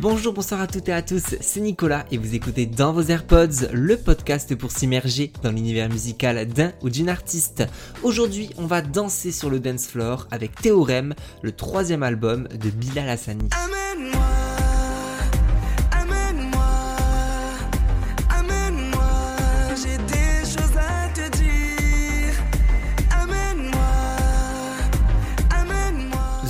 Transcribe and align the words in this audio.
Bonjour, 0.00 0.32
bonsoir 0.32 0.60
à 0.60 0.66
toutes 0.66 0.88
et 0.88 0.92
à 0.92 1.02
tous, 1.02 1.36
c'est 1.40 1.60
Nicolas 1.60 2.04
et 2.10 2.18
vous 2.18 2.34
écoutez 2.34 2.66
dans 2.66 2.92
vos 2.92 3.02
AirPods 3.02 3.68
le 3.72 3.96
podcast 3.96 4.54
pour 4.56 4.72
s'immerger 4.72 5.32
dans 5.42 5.52
l'univers 5.52 5.88
musical 5.88 6.46
d'un 6.48 6.72
ou 6.82 6.90
d'une 6.90 7.08
artiste. 7.08 7.64
Aujourd'hui, 8.02 8.50
on 8.58 8.66
va 8.66 8.82
danser 8.82 9.30
sur 9.30 9.50
le 9.50 9.60
dance 9.60 9.86
floor 9.86 10.26
avec 10.32 10.56
Théorème, 10.56 11.14
le 11.42 11.52
troisième 11.52 12.02
album 12.02 12.48
de 12.48 12.70
Bilal 12.70 13.08
Hassani. 13.08 13.48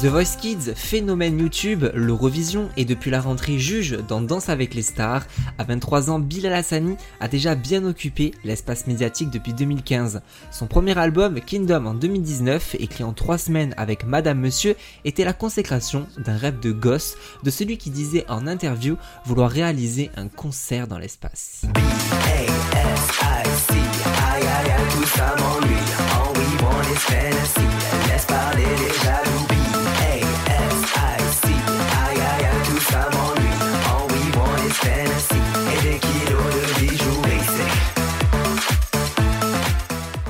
The 0.05 0.09
Voice 0.09 0.37
Kids, 0.39 0.75
phénomène 0.75 1.39
YouTube, 1.39 1.87
l'Eurovision 1.95 2.69
et 2.77 2.85
depuis 2.85 3.11
la 3.11 3.23
rentrée 3.23 3.59
juge 3.59 3.97
dans 4.07 4.21
Danse 4.21 4.51
avec 4.51 4.75
les 4.75 4.83
stars, 4.83 5.23
à 5.57 5.65
23 5.65 6.11
ans, 6.11 6.19
Bilal 6.19 6.53
Hassani 6.53 6.97
a 7.21 7.29
déjà 7.29 7.55
bien 7.55 7.83
occupé 7.87 8.33
l'espace 8.45 8.87
médiatique 8.87 9.31
depuis 9.31 9.55
2015. 9.55 10.21
Son 10.51 10.67
premier 10.67 10.99
album, 10.99 11.41
Kingdom 11.41 11.87
en 11.87 11.95
2019, 11.95 12.77
écrit 12.81 13.03
en 13.03 13.15
3 13.15 13.39
semaines 13.39 13.73
avec 13.79 14.05
Madame 14.05 14.41
Monsieur, 14.41 14.77
était 15.07 15.25
la 15.25 15.33
consécration 15.33 16.07
d'un 16.19 16.37
rêve 16.37 16.61
de 16.61 16.71
gosse 16.71 17.17
de 17.43 17.49
celui 17.49 17.79
qui 17.79 17.89
disait 17.89 18.27
en 18.29 18.47
interview 18.47 18.99
vouloir 19.25 19.51
réaliser 19.51 20.11
un 20.19 20.29
concert 20.29 20.87
dans 20.87 20.99
l'espace. 20.99 21.63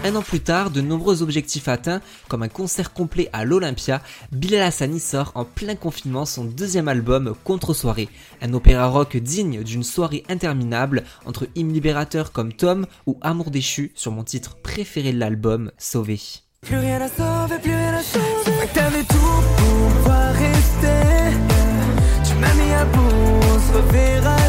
Un 0.06 0.16
an 0.16 0.22
plus 0.22 0.40
tard, 0.40 0.70
de 0.70 0.82
nombreux 0.82 1.22
objectifs 1.22 1.66
atteints, 1.66 2.02
comme 2.28 2.42
un 2.42 2.48
concert 2.48 2.92
complet 2.92 3.30
à 3.32 3.46
l'Olympia, 3.46 4.02
Bilal 4.32 4.60
Hassani 4.60 5.00
sort 5.00 5.32
en 5.34 5.46
plein 5.46 5.76
confinement 5.76 6.26
son 6.26 6.44
deuxième 6.44 6.88
album 6.88 7.34
Contre-soirée, 7.42 8.10
un 8.42 8.52
opéra 8.52 8.88
rock 8.88 9.16
digne 9.16 9.62
d'une 9.62 9.82
soirée 9.82 10.22
interminable 10.28 11.04
entre 11.24 11.48
hymnes 11.54 11.72
libérateurs 11.72 12.32
comme 12.32 12.52
Tom 12.52 12.84
ou 13.06 13.16
Amour 13.22 13.50
déchu 13.50 13.92
sur 13.94 14.12
mon 14.12 14.24
titre 14.24 14.56
préféré 14.62 15.10
de 15.14 15.18
l'album, 15.18 15.72
Sauvé. 15.78 16.20
Plus 16.60 16.76
rien 16.76 17.00
à 17.00 17.08
sauver, 17.08 17.58
plus 17.62 17.72
rien 17.72 17.94
à 17.94 18.02
sauver. 18.02 18.68
Tu 22.24 22.34
m'as 22.34 22.54
mis 22.54 22.72
à 22.74 22.84
bout, 22.84 23.00
on 23.00 24.43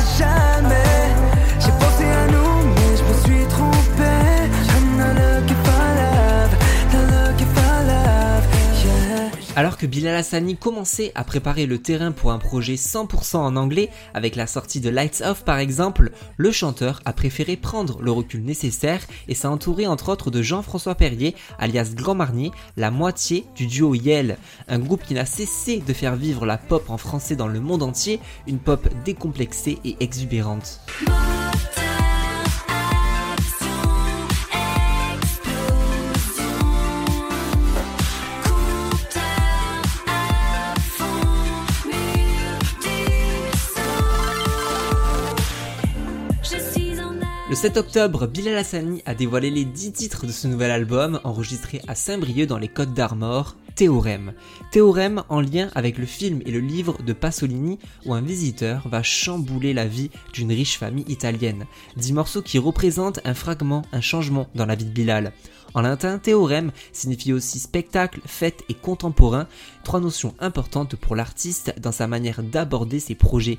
que 9.86 9.90
Bilal 9.92 10.16
Hassani 10.16 10.58
commençait 10.58 11.12
à 11.14 11.24
préparer 11.24 11.68
le 11.68 11.78
terrain 11.78 12.12
pour 12.12 12.32
un 12.32 12.40
projet 12.40 12.74
100% 12.74 13.38
en 13.38 13.56
anglais, 13.56 13.92
avec 14.16 14.36
la 14.36 14.48
sortie 14.48 14.80
de 14.80 14.90
Lights 14.90 15.22
Off 15.24 15.44
par 15.44 15.60
exemple, 15.60 16.10
le 16.38 16.52
chanteur 16.52 17.02
a 17.06 17.14
préféré 17.14 17.56
prendre 17.56 18.02
le 18.02 18.10
recul 18.10 18.44
nécessaire 18.44 19.02
et 19.28 19.36
s'est 19.36 19.48
entouré 19.48 19.86
entre 19.86 20.10
autres 20.10 20.32
de 20.32 20.42
Jean-François 20.42 20.96
Perrier, 20.96 21.36
alias 21.60 21.92
Grand 21.94 22.16
Marnier, 22.16 22.52
la 22.78 22.90
moitié 22.90 23.46
du 23.56 23.68
duo 23.68 23.94
Yale, 23.94 24.40
un 24.68 24.80
groupe 24.80 25.04
qui 25.04 25.14
n'a 25.14 25.28
cessé 25.28 25.84
de 25.86 25.94
faire 25.94 26.16
vivre 26.16 26.48
la 26.48 26.58
pop 26.58 26.90
en 26.90 26.98
français 26.98 27.36
dans 27.36 27.48
le 27.48 27.60
monde 27.60 27.84
entier, 27.84 28.20
une 28.48 28.58
pop 28.58 28.90
décomplexée 29.04 29.78
et 29.86 29.98
exubérante. 30.00 30.80
7 47.66 47.78
octobre, 47.78 48.28
Bilal 48.28 48.58
Hassani 48.58 49.02
a 49.08 49.16
dévoilé 49.16 49.50
les 49.50 49.66
10 49.66 49.92
titres 49.92 50.28
de 50.28 50.32
ce 50.32 50.48
nouvel 50.48 50.70
album 50.70 51.20
enregistré 51.24 51.82
à 51.88 51.96
Saint-Brieuc 51.96 52.46
dans 52.46 52.60
les 52.60 52.68
Côtes 52.68 52.94
d'Armor, 52.94 53.56
Théorème. 53.74 54.34
Théorème 54.70 55.24
en 55.30 55.42
lien 55.42 55.72
avec 55.74 55.98
le 55.98 56.06
film 56.06 56.44
et 56.46 56.52
le 56.52 56.60
livre 56.60 57.02
de 57.02 57.12
Pasolini 57.12 57.80
où 58.06 58.14
un 58.14 58.22
visiteur 58.22 58.88
va 58.88 59.02
chambouler 59.02 59.74
la 59.74 59.88
vie 59.88 60.12
d'une 60.32 60.52
riche 60.52 60.78
famille 60.78 61.06
italienne. 61.08 61.66
10 61.98 62.14
morceaux 62.14 62.44
qui 62.44 62.60
représentent 62.60 63.22
un 63.26 63.34
fragment, 63.34 63.82
un 63.92 64.02
changement 64.02 64.48
dans 64.54 64.68
la 64.68 64.76
vie 64.76 64.86
de 64.86 64.92
Bilal. 64.92 65.34
En 65.74 65.82
latin, 65.82 66.20
théorème 66.20 66.72
signifie 66.94 67.34
aussi 67.34 67.58
spectacle, 67.58 68.22
fête 68.28 68.62
et 68.70 68.76
contemporain, 68.76 69.48
trois 69.84 70.02
notions 70.02 70.36
importantes 70.38 70.96
pour 70.98 71.16
l'artiste 71.16 71.74
dans 71.82 71.92
sa 71.92 72.06
manière 72.06 72.44
d'aborder 72.44 73.00
ses 73.00 73.16
projets. 73.16 73.58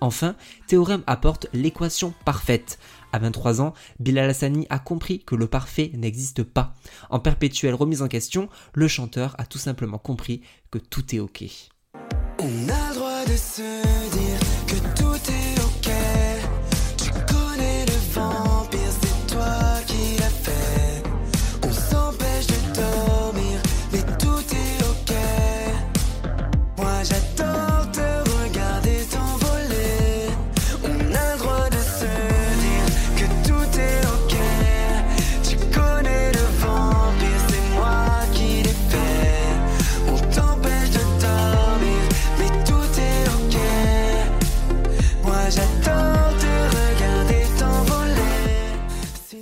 Enfin, 0.00 0.34
Théorème 0.66 1.02
apporte 1.06 1.46
l'équation 1.52 2.12
parfaite. 2.24 2.78
À 3.16 3.18
23 3.18 3.62
ans, 3.62 3.72
Bilal 3.98 4.28
Hassani 4.28 4.66
a 4.68 4.78
compris 4.78 5.20
que 5.20 5.34
le 5.34 5.46
parfait 5.46 5.90
n'existe 5.94 6.42
pas. 6.42 6.74
En 7.08 7.18
perpétuelle 7.18 7.72
remise 7.72 8.02
en 8.02 8.08
question, 8.08 8.50
le 8.74 8.88
chanteur 8.88 9.34
a 9.38 9.46
tout 9.46 9.56
simplement 9.56 9.96
compris 9.96 10.42
que 10.70 10.76
tout 10.76 11.14
est 11.14 11.18
ok. 11.18 11.44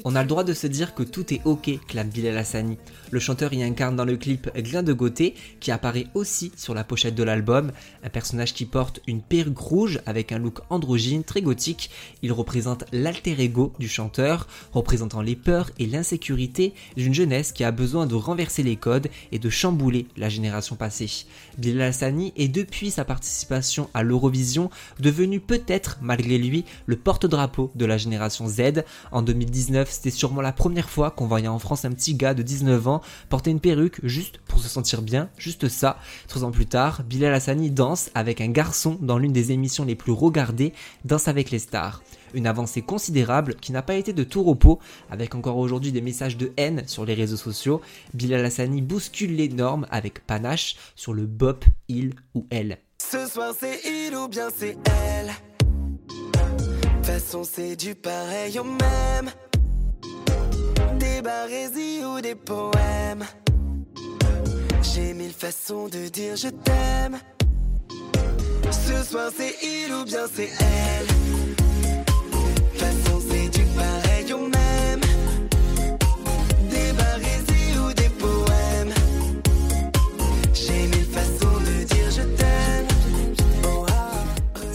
On 0.06 0.16
a 0.16 0.20
le 0.22 0.28
droit 0.28 0.44
de 0.44 0.52
se 0.52 0.66
dire 0.66 0.94
que 0.94 1.02
tout 1.02 1.32
est 1.32 1.40
ok, 1.46 1.78
clame 1.88 2.10
Bilal 2.10 2.36
Hassani. 2.36 2.76
Le 3.10 3.18
chanteur 3.20 3.54
y 3.54 3.62
incarne 3.62 3.96
dans 3.96 4.04
le 4.04 4.18
clip 4.18 4.50
Glin 4.54 4.82
de 4.82 4.92
Gauthier, 4.92 5.34
qui 5.60 5.70
apparaît 5.70 6.08
aussi 6.12 6.52
sur 6.58 6.74
la 6.74 6.84
pochette 6.84 7.14
de 7.14 7.22
l'album, 7.22 7.72
un 8.02 8.10
personnage 8.10 8.52
qui 8.52 8.66
porte 8.66 9.00
une 9.06 9.22
perruque 9.22 9.56
rouge 9.56 10.00
avec 10.04 10.30
un 10.30 10.38
look 10.38 10.60
androgyne 10.68 11.24
très 11.24 11.40
gothique. 11.40 11.90
Il 12.20 12.32
représente 12.32 12.84
l'alter 12.92 13.34
ego 13.40 13.72
du 13.78 13.88
chanteur, 13.88 14.46
représentant 14.74 15.22
les 15.22 15.36
peurs 15.36 15.70
et 15.78 15.86
l'insécurité 15.86 16.74
d'une 16.98 17.14
jeunesse 17.14 17.52
qui 17.52 17.64
a 17.64 17.70
besoin 17.70 18.06
de 18.06 18.14
renverser 18.14 18.62
les 18.62 18.76
codes 18.76 19.08
et 19.32 19.38
de 19.38 19.48
chambouler 19.48 20.06
la 20.18 20.28
génération 20.28 20.76
passée. 20.76 21.24
Bilal 21.56 21.88
Hassani 21.88 22.34
est 22.36 22.48
depuis 22.48 22.90
sa 22.90 23.06
participation 23.06 23.88
à 23.94 24.02
l'Eurovision 24.02 24.68
devenu 25.00 25.40
peut-être 25.40 25.96
malgré 26.02 26.36
lui 26.36 26.66
le 26.84 26.96
porte-drapeau 26.96 27.70
de 27.74 27.86
la 27.86 27.96
génération 27.96 28.46
Z. 28.46 28.84
En 29.10 29.22
2019, 29.22 29.93
c'était 29.94 30.10
sûrement 30.10 30.40
la 30.40 30.52
première 30.52 30.90
fois 30.90 31.10
qu'on 31.10 31.26
voyait 31.26 31.48
en 31.48 31.58
France 31.58 31.84
un 31.84 31.92
petit 31.92 32.14
gars 32.14 32.34
de 32.34 32.42
19 32.42 32.88
ans 32.88 33.00
porter 33.28 33.50
une 33.50 33.60
perruque 33.60 34.00
juste 34.02 34.38
pour 34.48 34.58
se 34.58 34.68
sentir 34.68 35.02
bien, 35.02 35.30
juste 35.38 35.68
ça. 35.68 35.98
Trois 36.28 36.44
ans 36.44 36.50
plus 36.50 36.66
tard, 36.66 37.02
Bilal 37.04 37.32
Hassani 37.32 37.70
danse 37.70 38.10
avec 38.14 38.40
un 38.40 38.48
garçon 38.48 38.98
dans 39.00 39.18
l'une 39.18 39.32
des 39.32 39.52
émissions 39.52 39.84
les 39.84 39.94
plus 39.94 40.12
regardées, 40.12 40.72
Danse 41.04 41.28
avec 41.28 41.50
les 41.50 41.58
stars. 41.58 42.02
Une 42.34 42.46
avancée 42.46 42.82
considérable 42.82 43.54
qui 43.54 43.72
n'a 43.72 43.82
pas 43.82 43.94
été 43.94 44.12
de 44.12 44.24
tout 44.24 44.42
repos, 44.42 44.80
avec 45.10 45.34
encore 45.34 45.58
aujourd'hui 45.58 45.92
des 45.92 46.00
messages 46.00 46.36
de 46.36 46.52
haine 46.56 46.82
sur 46.86 47.04
les 47.04 47.14
réseaux 47.14 47.36
sociaux. 47.36 47.80
Bilal 48.12 48.44
Hassani 48.44 48.82
bouscule 48.82 49.36
les 49.36 49.48
normes 49.48 49.86
avec 49.90 50.26
panache 50.26 50.76
sur 50.96 51.14
le 51.14 51.26
bop, 51.26 51.64
il 51.88 52.14
ou 52.34 52.46
elle. 52.50 52.78
Ce 52.98 53.26
soir 53.28 53.54
c'est 53.58 53.80
il 53.84 54.16
ou 54.16 54.28
bien 54.28 54.48
c'est 54.56 54.76
elle. 54.86 55.32
Au 58.58 58.64
même 58.64 59.30
ou 62.04 62.20
des 62.20 62.34
poèmes. 62.34 63.24
J'ai 64.82 65.14
mille 65.14 65.32
façons 65.32 65.88
de 65.88 66.08
dire 66.08 66.36
je 66.36 66.48
t'aime. 66.48 67.18
Ce 68.70 69.02
soir 69.02 69.30
c'est 69.36 69.54
il 69.62 69.92
ou 69.94 70.04
bien 70.04 70.26
c'est 70.32 70.50
elle. 70.60 71.06
Façon 72.74 73.22
c'est 73.28 73.48
du 73.48 73.64
pareil 73.76 74.03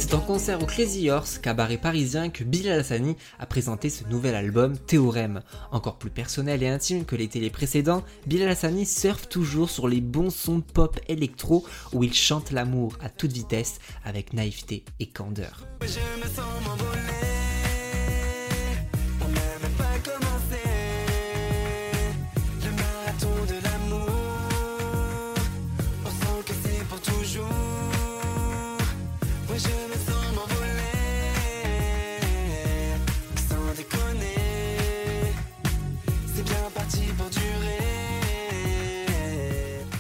C'est 0.09 0.15
en 0.15 0.21
concert 0.21 0.63
au 0.63 0.65
Crazy 0.65 1.11
Horse, 1.11 1.38
cabaret 1.38 1.77
parisien, 1.77 2.31
que 2.31 2.44
Bilal 2.44 2.79
Hassani 2.79 3.15
a 3.38 3.45
présenté 3.45 3.91
ce 3.91 4.03
nouvel 4.06 4.33
album 4.33 4.75
Théorème. 4.75 5.44
Encore 5.71 6.00
plus 6.00 6.09
personnel 6.09 6.63
et 6.63 6.67
intime 6.67 7.06
que 7.06 7.15
les 7.15 7.27
télés 7.27 7.51
précédents, 7.51 8.03
Bilal 8.25 8.50
Hassani 8.50 8.88
surfe 8.88 9.29
toujours 9.29 9.69
sur 9.69 9.88
les 9.88 10.01
bons 10.01 10.31
sons 10.31 10.61
pop 10.61 11.00
électro 11.09 11.63
où 11.94 12.03
il 12.03 12.11
chante 12.11 12.50
l'amour 12.50 12.97
à 13.03 13.09
toute 13.09 13.33
vitesse 13.33 13.77
avec 14.03 14.33
naïveté 14.33 14.83
et 15.00 15.06
candeur. 15.06 15.67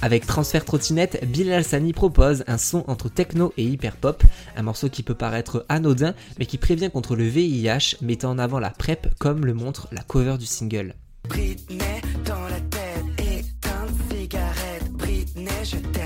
Avec 0.01 0.25
Transfert 0.25 0.63
Trottinette, 0.63 1.25
Bilal 1.25 1.57
Alsani 1.57 1.91
propose 1.91 2.45
un 2.47 2.57
son 2.57 2.85
entre 2.87 3.09
techno 3.09 3.53
et 3.57 3.65
hyper 3.65 3.97
pop, 3.97 4.23
un 4.55 4.61
morceau 4.61 4.89
qui 4.89 5.03
peut 5.03 5.13
paraître 5.13 5.65
anodin 5.67 6.13
mais 6.37 6.45
qui 6.45 6.57
prévient 6.57 6.89
contre 6.89 7.17
le 7.17 7.25
VIH, 7.25 7.97
mettant 8.01 8.31
en 8.31 8.39
avant 8.39 8.59
la 8.59 8.69
PrEP 8.69 9.07
comme 9.19 9.45
le 9.45 9.53
montre 9.53 9.89
la 9.91 10.01
cover 10.01 10.37
du 10.37 10.45
single. 10.45 10.95
Britney 11.27 12.01
dans 12.25 12.47
la 12.47 12.61
tête, 12.61 13.05
éteinte 13.17 13.89
cigarette. 14.09 14.89
Britney, 14.93 15.49
je 15.63 15.98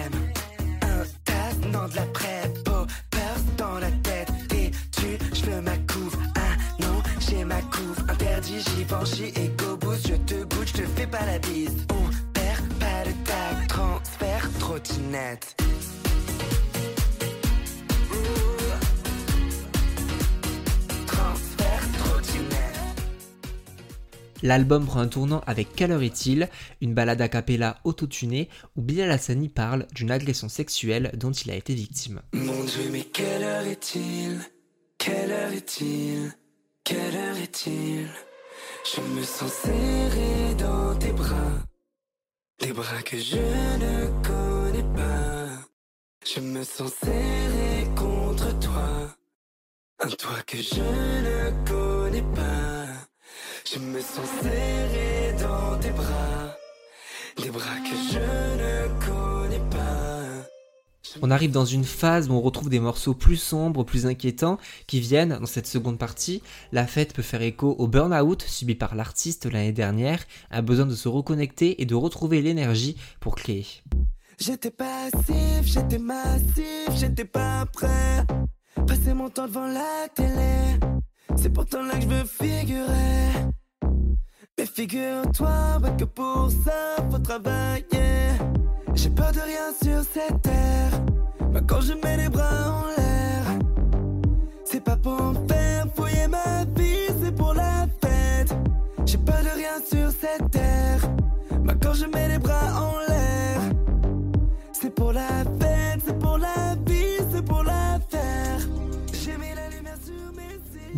L'album 24.44 24.86
prend 24.86 25.00
un 25.00 25.08
tournant 25.08 25.42
avec 25.48 25.74
Quelle 25.74 25.94
heure 25.94 26.04
est-il, 26.04 26.50
une 26.82 26.94
balade 26.94 27.22
a 27.22 27.30
cappella 27.30 27.78
autotunée 27.86 28.50
où 28.76 28.82
Bilal 28.82 29.10
Hassani 29.10 29.48
parle 29.48 29.88
d'une 29.94 30.12
agression 30.12 30.50
sexuelle 30.50 31.12
dont 31.16 31.32
il 31.32 31.50
a 31.50 31.56
été 31.56 31.74
victime. 31.74 32.22
Mon 32.34 32.66
Dieu, 32.66 32.90
mais 32.92 33.06
quelle 33.06 33.42
heure 33.42 33.66
est-il? 33.66 34.42
Quelle 34.98 35.32
heure 35.32 35.54
est-il? 35.54 36.34
Quelle 36.84 37.16
heure 37.16 37.38
est-il? 37.38 38.10
Je 38.94 39.02
me 39.16 39.24
sens 39.24 39.52
serré 39.52 40.56
dans 40.60 40.96
tes 41.00 41.14
bras. 41.14 41.64
Des 42.60 42.74
bras 42.74 43.02
que 43.02 43.18
je 43.18 43.38
ne 43.38 44.24
connais 44.28 44.94
pas. 44.94 45.48
Je 46.26 46.42
me 46.42 46.64
sens 46.64 46.92
serré 47.02 47.88
contre 47.96 48.60
toi. 48.60 49.16
Un 50.00 50.10
toi 50.10 50.36
que 50.46 50.58
je 50.58 50.82
ne 50.82 51.66
connais 51.66 52.22
pas. 52.36 52.83
Je 53.74 53.80
me 53.80 54.00
sens 54.00 54.30
serré 54.44 55.34
dans 55.42 55.80
tes 55.80 55.90
bras. 55.90 56.56
Des 57.42 57.50
bras 57.50 57.80
que 57.80 57.96
je 58.12 58.20
ne 58.20 59.00
connais 59.00 59.70
pas. 59.72 60.48
On 61.24 61.32
arrive 61.32 61.50
dans 61.50 61.66
une 61.66 61.84
phase 61.84 62.30
où 62.30 62.34
on 62.34 62.42
retrouve 62.42 62.70
des 62.70 62.80
morceaux 62.80 63.16
plus 63.16 63.38
sombres, 63.38 63.84
plus 63.84 64.06
inquiétants, 64.06 64.60
qui 64.86 65.00
viennent 65.00 65.40
dans 65.40 65.48
cette 65.48 65.66
seconde 65.66 65.98
partie. 65.98 66.44
La 66.72 66.86
fête 66.86 67.14
peut 67.14 67.24
faire 67.24 67.42
écho 67.42 67.76
au 67.80 67.88
burn-out 67.88 68.44
subi 68.44 68.76
par 68.76 68.94
l'artiste 68.94 69.52
l'année 69.52 69.72
dernière, 69.72 70.24
un 70.52 70.62
besoin 70.62 70.86
de 70.86 70.96
se 70.96 71.08
reconnecter 71.08 71.82
et 71.82 71.86
de 71.86 71.96
retrouver 71.96 72.44
l'énergie 72.44 72.96
pour 73.20 73.36
créer. 73.36 73.66
J'étais 74.38 74.72
passif, 74.72 75.64
j'étais 75.64 76.00
massif, 76.00 76.90
j'étais 76.96 77.26
pas 77.26 77.66
prêt. 77.74 78.26
Passer 78.86 79.16
mon 79.16 79.30
temps 79.32 79.48
devant 79.48 79.68
la 79.68 80.08
télé, 80.14 80.80
c'est 81.38 81.50
pourtant 81.50 81.82
là 81.82 81.96
que 81.96 82.02
je 82.02 82.08
veux 82.08 82.26
figurer. 82.26 83.24
Mais 84.60 84.68
figure-toi 84.68 85.80
que 85.98 86.04
pour 86.04 86.50
ça 86.64 87.04
faut 87.10 87.18
travailler. 87.18 88.30
J'ai 88.94 89.10
peur 89.10 89.32
de 89.32 89.40
rien 89.40 89.74
sur 89.82 90.04
cette 90.04 90.42
terre. 90.44 90.92
Quand 91.68 91.82
je 91.82 91.94
mets 91.94 92.18
les 92.18 92.30
bras 92.30 92.70
en 92.70 92.86
l'air, 92.96 93.60
c'est 94.66 94.84
pas 94.84 94.98
pour 94.98 95.34
faire 95.48 95.88
fouiller 95.96 96.28
ma 96.28 96.66
vie, 96.80 97.08
c'est 97.24 97.36
pour 97.36 97.56
la 97.56 97.88
fête. 98.02 98.56
J'ai 99.06 99.18
peur 99.18 99.42
de 99.42 99.50
rien 99.58 99.80
sur 99.90 100.12
cette 100.12 100.52
terre. 100.52 100.53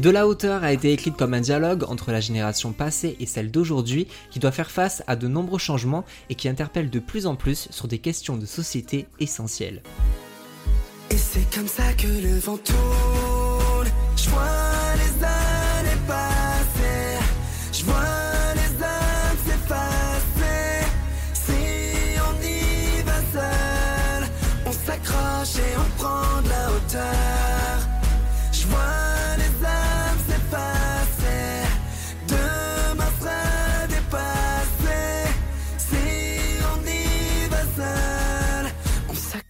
De 0.06 0.12
la 0.12 0.28
hauteur 0.28 0.64
a 0.64 0.72
été 0.72 0.94
écrite 0.94 1.18
comme 1.18 1.34
un 1.34 1.42
dialogue 1.42 1.84
entre 1.88 2.12
la 2.12 2.20
génération 2.20 2.74
passée 2.74 3.18
et 3.20 3.26
celle 3.26 3.50
d'aujourd'hui 3.50 4.06
qui 4.30 4.38
doit 4.38 4.52
faire 4.52 4.70
face 4.70 5.02
à 5.08 5.16
de 5.16 5.28
nombreux 5.28 5.58
changements 5.58 6.06
et 6.30 6.36
qui 6.36 6.48
interpelle 6.48 6.92
de 6.92 7.00
plus 7.00 7.26
en 7.26 7.36
plus 7.36 7.68
sur 7.72 7.88
des 7.88 7.98
questions 7.98 8.38
de 8.38 8.46
société 8.46 9.08
essentielles. 9.20 9.82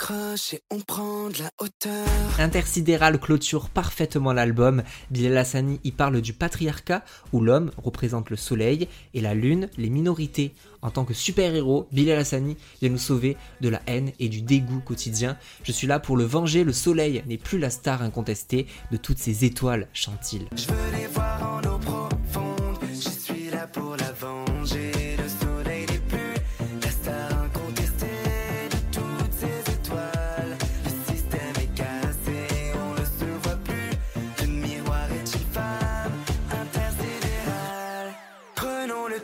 S'accroche 0.06 0.54
et 0.54 0.62
on 0.72 0.80
prend 0.80 1.30
de 1.30 1.40
la 1.40 1.52
hauteur. 1.60 2.08
Intersidéral 2.40 3.20
clôture 3.20 3.70
parfaitement 3.70 4.34
l'album. 4.34 4.84
Bilal 5.12 5.38
Hassani 5.38 5.80
y 5.84 5.92
parle 5.92 6.22
du 6.22 6.34
patriarcat 6.34 7.04
où 7.34 7.42
l'homme 7.42 7.72
représente 7.78 8.30
le 8.30 8.36
soleil 8.36 8.88
et 9.14 9.22
la 9.22 9.34
lune 9.34 9.70
les 9.78 9.90
minorités. 9.90 10.54
En 10.82 10.92
tant 10.92 11.06
que 11.06 11.14
super-héros, 11.14 11.88
Bilal 11.92 12.20
Hassani 12.20 12.58
vient 12.82 12.90
nous 12.90 12.98
sauver 12.98 13.38
de 13.62 13.70
la 13.70 13.82
haine 13.88 14.12
et 14.20 14.30
du 14.30 14.42
dégoût 14.42 14.82
quotidien. 14.82 15.38
Je 15.64 15.72
suis 15.72 15.88
là 15.88 16.00
pour 16.00 16.18
le 16.18 16.24
venger, 16.24 16.64
le 16.64 16.74
soleil 16.74 17.24
n'est 17.28 17.38
plus 17.38 17.58
la 17.58 17.70
star 17.70 18.02
incontestée 18.02 18.68
de 18.92 18.98
toutes 18.98 19.20
ces 19.20 19.46
étoiles, 19.46 19.88
chante-t-il. 19.94 20.48
Je 20.56 20.68
veux 20.68 20.98
les 20.98 21.08
voir 21.08 21.60
en 21.64 21.68
eau 21.68 21.80
profonde. 21.80 22.78
Je 22.94 23.10
suis 23.10 23.50
là 23.50 23.68
pour 23.68 23.96
la 23.98 24.12
venger. 24.12 25.15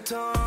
time. 0.01 0.40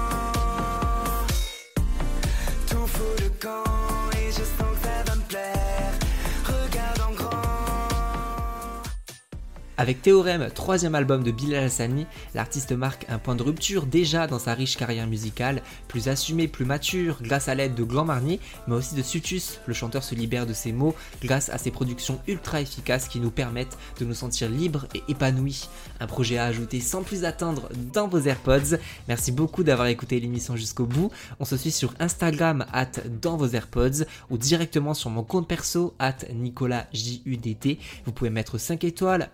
Avec 9.76 10.02
Théorème, 10.02 10.50
troisième 10.54 10.94
album 10.94 11.24
de 11.24 11.32
Bilal 11.32 11.64
Hassani, 11.64 12.06
l'artiste 12.32 12.70
marque 12.70 13.06
un 13.08 13.18
point 13.18 13.34
de 13.34 13.42
rupture 13.42 13.86
déjà 13.86 14.28
dans 14.28 14.38
sa 14.38 14.54
riche 14.54 14.76
carrière 14.76 15.08
musicale, 15.08 15.62
plus 15.88 16.06
assumé, 16.06 16.46
plus 16.46 16.64
mature, 16.64 17.18
grâce 17.20 17.48
à 17.48 17.56
l'aide 17.56 17.74
de 17.74 17.82
Gland 17.82 18.04
Marnier, 18.04 18.38
mais 18.68 18.76
aussi 18.76 18.94
de 18.94 19.02
Sutus. 19.02 19.58
Le 19.66 19.74
chanteur 19.74 20.04
se 20.04 20.14
libère 20.14 20.46
de 20.46 20.52
ses 20.52 20.70
mots 20.70 20.94
grâce 21.20 21.48
à 21.48 21.58
ses 21.58 21.72
productions 21.72 22.20
ultra 22.28 22.60
efficaces 22.60 23.08
qui 23.08 23.18
nous 23.18 23.32
permettent 23.32 23.76
de 23.98 24.04
nous 24.04 24.14
sentir 24.14 24.48
libres 24.48 24.86
et 24.94 25.02
épanouis. 25.08 25.68
Un 25.98 26.06
projet 26.06 26.38
à 26.38 26.44
ajouter 26.44 26.78
sans 26.78 27.02
plus 27.02 27.24
attendre 27.24 27.68
dans 27.92 28.06
vos 28.06 28.20
AirPods. 28.20 28.76
Merci 29.08 29.32
beaucoup 29.32 29.64
d'avoir 29.64 29.88
écouté 29.88 30.20
l'émission 30.20 30.54
jusqu'au 30.54 30.86
bout. 30.86 31.10
On 31.40 31.44
se 31.44 31.56
suit 31.56 31.72
sur 31.72 31.94
Instagram 31.98 32.64
at 32.72 32.92
dans 33.20 33.36
vos 33.36 33.48
AirPods 33.48 34.04
ou 34.30 34.38
directement 34.38 34.94
sur 34.94 35.10
mon 35.10 35.24
compte 35.24 35.48
perso 35.48 35.94
at 35.98 36.18
NicolasJUDT. 36.32 37.78
Vous 38.06 38.12
pouvez 38.12 38.30
mettre 38.30 38.56
5 38.56 38.84
étoiles, 38.84 39.30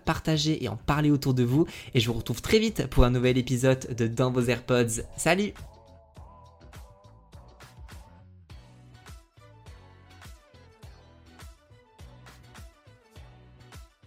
et 0.61 0.67
en 0.67 0.77
parler 0.77 1.11
autour 1.11 1.33
de 1.33 1.43
vous. 1.43 1.65
Et 1.93 1.99
je 1.99 2.07
vous 2.07 2.13
retrouve 2.13 2.41
très 2.41 2.59
vite 2.59 2.87
pour 2.87 3.03
un 3.03 3.09
nouvel 3.09 3.37
épisode 3.37 3.95
de 3.95 4.07
Dans 4.07 4.31
vos 4.31 4.41
AirPods. 4.41 5.03
Salut 5.17 5.53